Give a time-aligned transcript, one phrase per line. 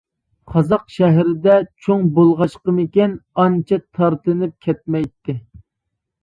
[0.51, 1.57] قازاق شەھىرىدە
[1.87, 3.13] چوڭ بولغاچقىمىكىن،
[3.45, 5.37] ئانچە تارتىنىپ كەتمەيتتى.